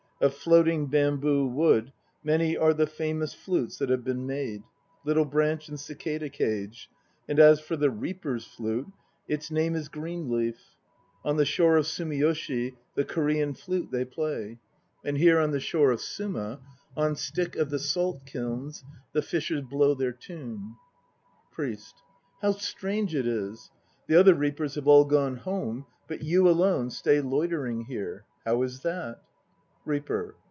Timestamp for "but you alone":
26.07-26.91